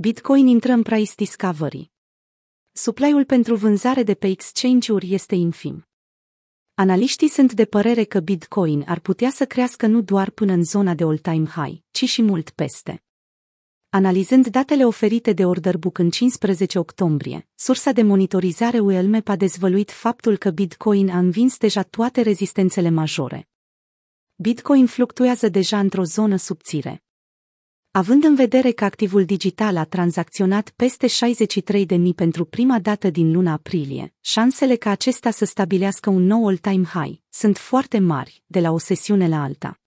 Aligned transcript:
Bitcoin 0.00 0.46
intră 0.46 0.72
în 0.72 0.82
price 0.82 1.12
discovery. 1.16 1.90
Supply-ul 2.72 3.24
pentru 3.24 3.54
vânzare 3.56 4.02
de 4.02 4.14
pe 4.14 4.26
exchange-uri 4.26 5.12
este 5.12 5.34
infim. 5.34 5.86
Analiștii 6.74 7.28
sunt 7.28 7.52
de 7.52 7.64
părere 7.64 8.04
că 8.04 8.20
Bitcoin 8.20 8.84
ar 8.86 9.00
putea 9.00 9.30
să 9.30 9.46
crească 9.46 9.86
nu 9.86 10.00
doar 10.00 10.30
până 10.30 10.52
în 10.52 10.64
zona 10.64 10.94
de 10.94 11.04
all-time 11.04 11.46
high, 11.46 11.78
ci 11.90 12.04
și 12.04 12.22
mult 12.22 12.50
peste. 12.50 13.02
Analizând 13.88 14.46
datele 14.46 14.84
oferite 14.84 15.32
de 15.32 15.44
Orderbook 15.44 15.98
în 15.98 16.10
15 16.10 16.78
octombrie, 16.78 17.48
sursa 17.54 17.92
de 17.92 18.02
monitorizare 18.02 18.78
ULMEP 18.78 19.28
a 19.28 19.36
dezvăluit 19.36 19.90
faptul 19.90 20.36
că 20.36 20.50
Bitcoin 20.50 21.10
a 21.10 21.18
învins 21.18 21.56
deja 21.56 21.82
toate 21.82 22.20
rezistențele 22.20 22.90
majore. 22.90 23.48
Bitcoin 24.34 24.86
fluctuează 24.86 25.48
deja 25.48 25.78
într-o 25.78 26.04
zonă 26.04 26.36
subțire. 26.36 27.02
Având 27.98 28.24
în 28.24 28.34
vedere 28.34 28.70
că 28.70 28.84
activul 28.84 29.24
digital 29.24 29.76
a 29.76 29.84
tranzacționat 29.84 30.70
peste 30.70 31.06
63.000 31.06 31.86
pentru 32.14 32.44
prima 32.44 32.78
dată 32.78 33.10
din 33.10 33.32
luna 33.32 33.52
aprilie, 33.52 34.14
șansele 34.20 34.76
ca 34.76 34.90
acesta 34.90 35.30
să 35.30 35.44
stabilească 35.44 36.10
un 36.10 36.22
nou 36.22 36.46
all-time 36.46 36.84
high 36.84 37.20
sunt 37.28 37.56
foarte 37.56 37.98
mari, 37.98 38.42
de 38.46 38.60
la 38.60 38.70
o 38.70 38.78
sesiune 38.78 39.28
la 39.28 39.42
alta. 39.42 39.80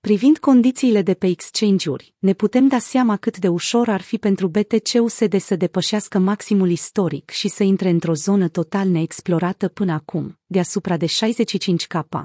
Privind 0.00 0.38
condițiile 0.38 1.02
de 1.02 1.14
pe 1.14 1.26
exchange-uri, 1.26 2.14
ne 2.18 2.32
putem 2.32 2.68
da 2.68 2.78
seama 2.78 3.16
cât 3.16 3.38
de 3.38 3.48
ușor 3.48 3.88
ar 3.88 4.00
fi 4.00 4.18
pentru 4.18 4.48
BTC-USD 4.48 5.40
să 5.40 5.56
depășească 5.56 6.18
maximul 6.18 6.70
istoric 6.70 7.30
și 7.30 7.48
să 7.48 7.62
intre 7.62 7.88
într-o 7.88 8.14
zonă 8.14 8.48
total 8.48 8.88
neexplorată 8.88 9.68
până 9.68 9.92
acum, 9.92 10.38
deasupra 10.46 10.96
de 10.96 11.06
65K. 11.06 12.24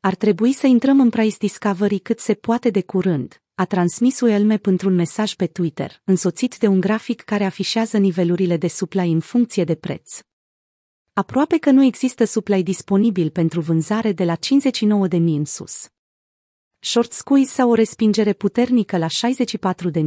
Ar 0.00 0.14
trebui 0.14 0.52
să 0.52 0.66
intrăm 0.66 1.00
în 1.00 1.10
price 1.10 1.36
discovery 1.38 1.98
cât 1.98 2.18
se 2.18 2.34
poate 2.34 2.70
de 2.70 2.82
curând, 2.82 3.40
a 3.60 3.64
transmis 3.64 4.20
ULM 4.20 4.58
într-un 4.62 4.94
mesaj 4.94 5.34
pe 5.34 5.46
Twitter, 5.46 6.02
însoțit 6.04 6.58
de 6.58 6.66
un 6.66 6.80
grafic 6.80 7.20
care 7.20 7.44
afișează 7.44 7.98
nivelurile 7.98 8.56
de 8.56 8.68
supply 8.68 9.12
în 9.12 9.20
funcție 9.20 9.64
de 9.64 9.74
preț. 9.74 10.20
Aproape 11.12 11.58
că 11.58 11.70
nu 11.70 11.82
există 11.82 12.24
supply 12.24 12.62
disponibil 12.62 13.30
pentru 13.30 13.60
vânzare 13.60 14.12
de 14.12 14.24
la 14.24 14.36
59.000 14.36 14.38
în 15.10 15.44
sus. 15.44 15.88
Short 16.78 17.12
squeeze 17.12 17.50
sau 17.50 17.70
o 17.70 17.74
respingere 17.74 18.32
puternică 18.32 18.98
la 18.98 19.06
64.000. 19.06 20.02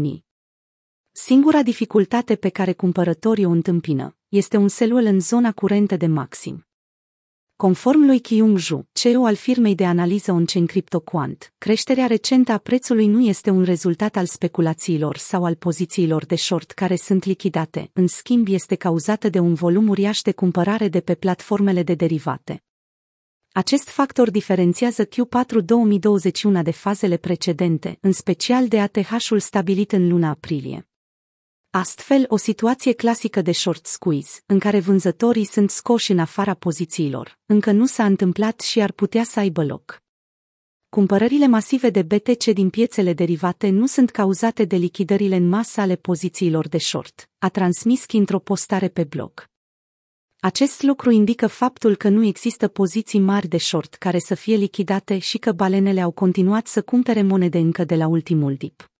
Singura 1.11 1.63
dificultate 1.63 2.35
pe 2.35 2.49
care 2.49 2.73
cumpărătorii 2.73 3.45
o 3.45 3.49
întâmpină 3.49 4.17
este 4.29 4.57
un 4.57 4.67
selul 4.67 5.03
în 5.03 5.19
zona 5.19 5.51
curentă 5.51 5.97
de 5.97 6.07
maxim. 6.07 6.67
Conform 7.63 8.05
lui 8.05 8.19
Kyung 8.19 8.57
Ju, 8.57 8.87
CEO 8.91 9.25
al 9.25 9.35
firmei 9.35 9.75
de 9.75 9.85
analiză 9.85 10.31
on-chain 10.31 10.65
CryptoQuant, 10.65 11.53
creșterea 11.57 12.07
recentă 12.07 12.51
a 12.51 12.57
prețului 12.57 13.07
nu 13.07 13.19
este 13.25 13.49
un 13.49 13.63
rezultat 13.63 14.15
al 14.15 14.25
speculațiilor 14.25 15.17
sau 15.17 15.45
al 15.45 15.55
pozițiilor 15.55 16.25
de 16.25 16.35
short 16.35 16.71
care 16.71 16.95
sunt 16.95 17.23
lichidate, 17.23 17.89
în 17.93 18.07
schimb 18.07 18.47
este 18.49 18.75
cauzată 18.75 19.29
de 19.29 19.39
un 19.39 19.53
volum 19.53 19.87
uriaș 19.87 20.21
de 20.21 20.31
cumpărare 20.31 20.87
de 20.87 20.99
pe 20.99 21.15
platformele 21.15 21.83
de 21.83 21.93
derivate. 21.93 22.63
Acest 23.51 23.87
factor 23.87 24.31
diferențiază 24.31 25.05
Q4 25.05 25.65
2021 25.65 26.61
de 26.61 26.71
fazele 26.71 27.17
precedente, 27.17 27.97
în 28.01 28.11
special 28.11 28.67
de 28.67 28.79
ATH-ul 28.79 29.39
stabilit 29.39 29.91
în 29.91 30.07
luna 30.07 30.29
aprilie. 30.29 30.87
Astfel, 31.75 32.25
o 32.27 32.37
situație 32.37 32.93
clasică 32.93 33.41
de 33.41 33.51
short 33.51 33.85
squeeze, 33.85 34.41
în 34.45 34.59
care 34.59 34.79
vânzătorii 34.79 35.45
sunt 35.45 35.69
scoși 35.69 36.11
în 36.11 36.19
afara 36.19 36.53
pozițiilor, 36.53 37.39
încă 37.45 37.71
nu 37.71 37.85
s-a 37.85 38.05
întâmplat 38.05 38.59
și 38.59 38.81
ar 38.81 38.91
putea 38.91 39.23
să 39.23 39.39
aibă 39.39 39.65
loc. 39.65 40.01
Cumpărările 40.89 41.47
masive 41.47 41.89
de 41.89 42.01
BTC 42.01 42.43
din 42.43 42.69
piețele 42.69 43.13
derivate 43.13 43.69
nu 43.69 43.85
sunt 43.85 44.09
cauzate 44.09 44.65
de 44.65 44.75
lichidările 44.75 45.35
în 45.35 45.47
masă 45.47 45.81
ale 45.81 45.95
pozițiilor 45.95 46.67
de 46.67 46.77
short, 46.77 47.29
a 47.37 47.49
transmis 47.49 48.05
într-o 48.11 48.39
postare 48.39 48.87
pe 48.87 49.03
blog. 49.03 49.45
Acest 50.39 50.81
lucru 50.81 51.11
indică 51.11 51.47
faptul 51.47 51.95
că 51.95 52.09
nu 52.09 52.25
există 52.25 52.67
poziții 52.67 53.19
mari 53.19 53.47
de 53.47 53.57
short 53.57 53.93
care 53.93 54.19
să 54.19 54.35
fie 54.35 54.55
lichidate 54.55 55.17
și 55.17 55.37
că 55.37 55.51
balenele 55.51 56.01
au 56.01 56.11
continuat 56.11 56.67
să 56.67 56.81
cumpere 56.81 57.21
monede 57.21 57.57
încă 57.57 57.83
de 57.83 57.95
la 57.95 58.07
ultimul 58.07 58.55
dip. 58.55 58.92